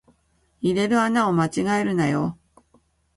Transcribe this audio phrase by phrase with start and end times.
[0.61, 2.39] 入れる穴を間違えるなよ